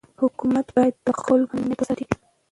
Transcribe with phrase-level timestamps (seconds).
[0.21, 2.05] حکومت باید د خلکو امنیت وساتي.